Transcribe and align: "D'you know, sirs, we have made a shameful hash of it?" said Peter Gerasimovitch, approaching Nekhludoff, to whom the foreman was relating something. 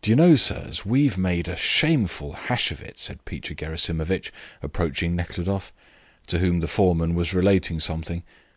"D'you 0.00 0.14
know, 0.14 0.36
sirs, 0.36 0.86
we 0.86 1.06
have 1.08 1.18
made 1.18 1.48
a 1.48 1.56
shameful 1.56 2.34
hash 2.34 2.70
of 2.70 2.80
it?" 2.80 3.00
said 3.00 3.24
Peter 3.24 3.52
Gerasimovitch, 3.52 4.30
approaching 4.62 5.16
Nekhludoff, 5.16 5.72
to 6.28 6.38
whom 6.38 6.60
the 6.60 6.68
foreman 6.68 7.16
was 7.16 7.34
relating 7.34 7.80
something. 7.80 8.22